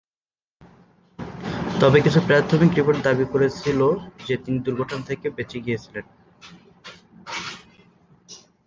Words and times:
তবে 1.81 1.97
কিছু 2.01 2.19
প্রাথমিক 2.27 2.71
রিপোর্ট 2.73 2.99
দাবি 3.03 3.25
করেছিলো 3.25 3.87
যে 4.25 4.35
তিনি 4.43 4.57
দুর্ঘটনা 4.59 5.03
থেকে 5.05 5.27
বেঁচে 5.29 5.57
গিয়েছিলেন। 5.59 6.05